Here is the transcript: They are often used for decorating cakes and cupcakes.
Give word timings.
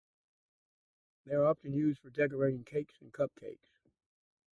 They 1.27 1.35
are 1.35 1.45
often 1.45 1.73
used 1.75 1.99
for 2.01 2.09
decorating 2.09 2.63
cakes 2.63 2.95
and 3.01 3.13
cupcakes. 3.13 3.69